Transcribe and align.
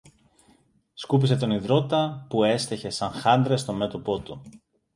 σκούπισε 0.93 1.35
τον 1.37 1.51
ιδρώτα 1.51 2.25
που 2.29 2.43
έστεκε 2.43 2.89
σα 2.89 3.09
χάντρες 3.11 3.61
στο 3.61 3.73
μέτωπο 3.73 4.19
του. 4.19 4.41